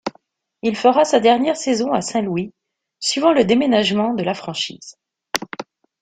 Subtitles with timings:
[0.63, 2.55] Il fera sa dernière saison à Saint-Louis,
[2.99, 4.97] suivant le déménagement de la franchise.